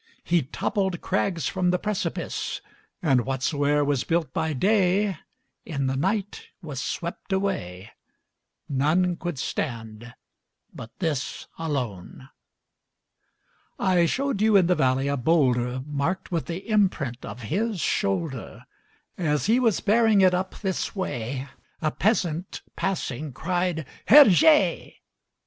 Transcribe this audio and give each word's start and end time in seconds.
He 0.23 0.41
toppled 0.41 0.99
crags 0.99 1.47
from 1.47 1.69
the 1.69 1.77
precipice, 1.77 2.59
And 3.03 3.19
whatsoe'er 3.23 3.85
was 3.85 4.03
built 4.03 4.33
by 4.33 4.51
day 4.51 5.17
In 5.63 5.85
the 5.85 5.95
night 5.95 6.47
was 6.59 6.81
swept 6.81 7.31
away; 7.31 7.91
None 8.67 9.15
could 9.15 9.37
stand 9.37 10.15
but 10.73 10.89
this 10.97 11.45
alone. 11.59 12.29
LUCIFER, 13.77 13.77
under 13.77 13.77
the 13.77 13.77
bridge. 13.77 13.77
Ha! 13.77 13.85
ha! 13.85 13.91
GUIDE. 13.95 13.99
I 14.01 14.05
showed 14.07 14.41
you 14.41 14.55
in 14.55 14.65
the 14.65 14.73
valley 14.73 15.07
a 15.07 15.17
bowlder 15.17 15.83
Marked 15.85 16.31
with 16.31 16.47
the 16.47 16.67
imprint 16.67 17.23
of 17.23 17.43
his 17.43 17.79
shoulder; 17.79 18.65
As 19.19 19.45
he 19.45 19.59
was 19.59 19.81
bearing 19.81 20.21
it 20.21 20.33
up 20.33 20.59
this 20.61 20.95
way, 20.95 21.47
A 21.79 21.91
peasant, 21.91 22.63
passing, 22.75 23.33
cried, 23.33 23.85
"Herr 24.07 24.25
Je! 24.25 24.99